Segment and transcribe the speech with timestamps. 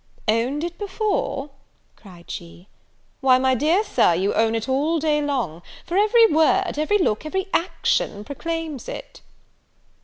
[0.27, 1.51] "Owned it before!"
[1.95, 2.67] cried she,
[3.19, 7.23] "why, my dear Sir, you own it all day long; for every word, every look,
[7.23, 9.21] every action proclaims it."